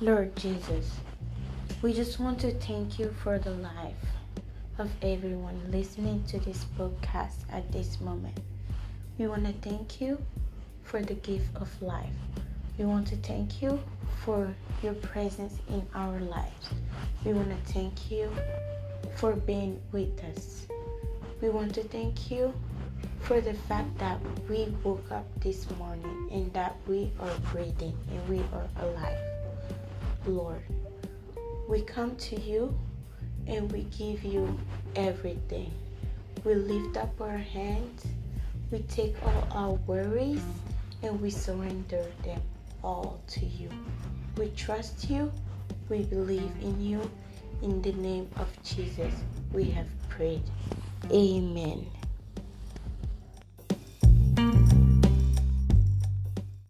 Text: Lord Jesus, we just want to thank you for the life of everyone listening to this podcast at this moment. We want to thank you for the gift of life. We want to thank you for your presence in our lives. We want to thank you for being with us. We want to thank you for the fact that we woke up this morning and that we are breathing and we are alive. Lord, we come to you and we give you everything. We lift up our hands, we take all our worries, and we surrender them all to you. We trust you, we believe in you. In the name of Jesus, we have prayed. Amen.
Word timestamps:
Lord 0.00 0.34
Jesus, 0.34 0.90
we 1.80 1.92
just 1.92 2.18
want 2.18 2.40
to 2.40 2.52
thank 2.52 2.98
you 2.98 3.14
for 3.22 3.38
the 3.38 3.52
life 3.52 3.94
of 4.76 4.90
everyone 5.02 5.70
listening 5.70 6.24
to 6.24 6.40
this 6.40 6.66
podcast 6.76 7.36
at 7.48 7.70
this 7.70 8.00
moment. 8.00 8.36
We 9.18 9.28
want 9.28 9.46
to 9.46 9.52
thank 9.68 10.00
you 10.00 10.18
for 10.82 11.00
the 11.00 11.14
gift 11.14 11.54
of 11.54 11.70
life. 11.80 12.12
We 12.76 12.86
want 12.86 13.06
to 13.08 13.16
thank 13.18 13.62
you 13.62 13.78
for 14.24 14.52
your 14.82 14.94
presence 14.94 15.60
in 15.68 15.86
our 15.94 16.18
lives. 16.18 16.70
We 17.24 17.32
want 17.32 17.50
to 17.50 17.72
thank 17.72 18.10
you 18.10 18.32
for 19.14 19.34
being 19.34 19.80
with 19.92 20.24
us. 20.24 20.66
We 21.40 21.50
want 21.50 21.72
to 21.76 21.84
thank 21.84 22.32
you 22.32 22.52
for 23.20 23.40
the 23.40 23.54
fact 23.54 23.96
that 23.98 24.18
we 24.50 24.74
woke 24.82 25.12
up 25.12 25.26
this 25.40 25.70
morning 25.78 26.28
and 26.32 26.52
that 26.52 26.74
we 26.88 27.12
are 27.20 27.38
breathing 27.52 27.96
and 28.10 28.28
we 28.28 28.40
are 28.52 28.68
alive. 28.80 29.33
Lord, 30.26 30.62
we 31.68 31.82
come 31.82 32.16
to 32.16 32.40
you 32.40 32.76
and 33.46 33.70
we 33.70 33.82
give 33.84 34.24
you 34.24 34.58
everything. 34.96 35.70
We 36.44 36.54
lift 36.54 36.96
up 36.96 37.20
our 37.20 37.36
hands, 37.36 38.06
we 38.70 38.80
take 38.80 39.14
all 39.22 39.46
our 39.50 39.72
worries, 39.86 40.42
and 41.02 41.20
we 41.20 41.30
surrender 41.30 42.04
them 42.22 42.40
all 42.82 43.20
to 43.28 43.44
you. 43.44 43.68
We 44.38 44.48
trust 44.50 45.10
you, 45.10 45.30
we 45.88 46.04
believe 46.04 46.52
in 46.62 46.80
you. 46.80 47.10
In 47.62 47.80
the 47.82 47.92
name 47.92 48.28
of 48.36 48.48
Jesus, 48.62 49.14
we 49.52 49.64
have 49.70 49.88
prayed. 50.08 50.42
Amen. 51.10 51.86